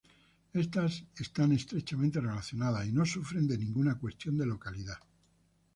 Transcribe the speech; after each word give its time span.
Estas 0.53 1.03
están 1.19 1.51
estrechamente 1.51 2.19
relacionadas 2.19 2.87
y 2.87 2.91
no 2.91 3.05
sufren 3.05 3.45
de 3.47 3.59
ninguna 3.59 3.99
cuestión 3.99 4.35
de 4.35 4.47
localidad. 4.47 4.97